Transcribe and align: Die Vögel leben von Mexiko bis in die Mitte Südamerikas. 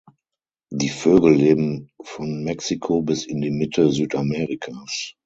Die 0.71 0.89
Vögel 0.89 1.35
leben 1.35 1.91
von 2.01 2.43
Mexiko 2.43 3.03
bis 3.03 3.23
in 3.23 3.39
die 3.39 3.51
Mitte 3.51 3.91
Südamerikas. 3.91 5.13